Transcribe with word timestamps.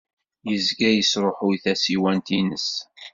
Yezga 0.49 0.89
yesṛuḥuy 0.93 1.55
tasiwant-nnes. 1.63 2.69